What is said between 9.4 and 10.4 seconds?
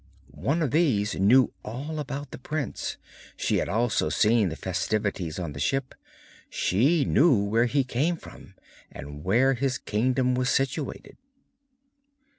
his kingdom